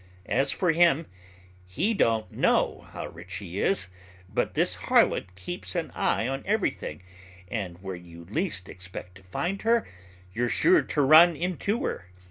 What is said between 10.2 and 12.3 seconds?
you're sure to run into her.